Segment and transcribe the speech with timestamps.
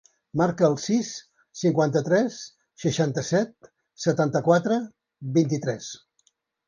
[0.41, 1.09] Marca el sis,
[1.59, 2.39] cinquanta-tres,
[2.85, 3.71] seixanta-set,
[4.07, 4.81] setanta-quatre,
[5.37, 5.91] vint-i-tres.